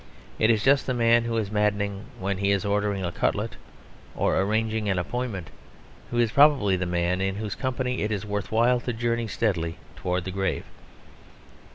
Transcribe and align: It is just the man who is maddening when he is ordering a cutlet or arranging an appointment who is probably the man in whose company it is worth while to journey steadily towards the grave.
It 0.39 0.49
is 0.49 0.63
just 0.63 0.87
the 0.87 0.95
man 0.95 1.25
who 1.25 1.37
is 1.37 1.51
maddening 1.51 2.05
when 2.19 2.39
he 2.39 2.49
is 2.49 2.65
ordering 2.65 3.05
a 3.05 3.11
cutlet 3.11 3.55
or 4.15 4.35
arranging 4.35 4.89
an 4.89 4.97
appointment 4.97 5.51
who 6.09 6.17
is 6.17 6.31
probably 6.31 6.75
the 6.75 6.87
man 6.87 7.21
in 7.21 7.35
whose 7.35 7.53
company 7.53 8.01
it 8.01 8.11
is 8.11 8.25
worth 8.25 8.51
while 8.51 8.79
to 8.79 8.93
journey 8.93 9.27
steadily 9.27 9.77
towards 9.95 10.25
the 10.25 10.31
grave. 10.31 10.65